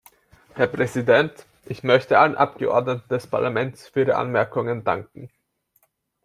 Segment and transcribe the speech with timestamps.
[0.55, 5.29] Herr Präsident, ich möchte allen Abgeordneten des Parlaments für Ihre Anmerkungen danken.